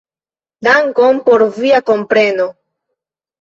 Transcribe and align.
Dankon 0.67 1.19
por 1.27 1.43
via 1.59 1.83
kompreno. 1.91 2.49